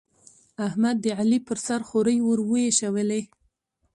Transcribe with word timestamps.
احمد، 0.67 0.95
د 1.01 1.05
علي 1.19 1.39
پر 1.47 1.57
سر 1.65 1.81
خورۍ 1.89 2.17
ور 2.21 2.39
واېشولې. 2.49 3.21